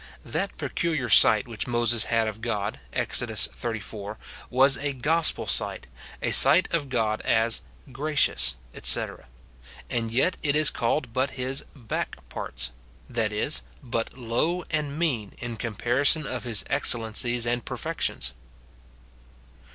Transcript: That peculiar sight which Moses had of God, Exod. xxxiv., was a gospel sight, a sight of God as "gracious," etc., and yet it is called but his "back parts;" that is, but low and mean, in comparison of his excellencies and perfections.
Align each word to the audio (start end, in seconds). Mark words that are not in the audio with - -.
That 0.25 0.57
peculiar 0.57 1.09
sight 1.09 1.47
which 1.47 1.67
Moses 1.67 2.05
had 2.05 2.27
of 2.27 2.41
God, 2.41 2.79
Exod. 2.91 3.29
xxxiv., 3.29 4.17
was 4.49 4.75
a 4.77 4.93
gospel 4.93 5.45
sight, 5.45 5.85
a 6.23 6.31
sight 6.31 6.67
of 6.73 6.89
God 6.89 7.21
as 7.21 7.61
"gracious," 7.91 8.55
etc., 8.73 9.27
and 9.91 10.11
yet 10.11 10.37
it 10.41 10.55
is 10.55 10.71
called 10.71 11.13
but 11.13 11.29
his 11.37 11.65
"back 11.75 12.15
parts;" 12.29 12.71
that 13.07 13.31
is, 13.31 13.61
but 13.83 14.17
low 14.17 14.63
and 14.71 14.97
mean, 14.97 15.33
in 15.37 15.55
comparison 15.55 16.25
of 16.25 16.45
his 16.45 16.65
excellencies 16.67 17.45
and 17.45 17.63
perfections. 17.63 18.33